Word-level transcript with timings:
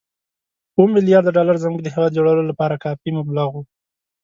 اووه 0.75 0.93
ملیارده 0.95 1.31
ډالر 1.37 1.55
زموږ 1.65 1.79
د 1.83 1.87
هېواد 1.95 2.15
جوړولو 2.17 2.43
لپاره 2.51 2.81
کافي 2.85 3.09
مبلغ 3.17 3.47
وو. 3.53 3.61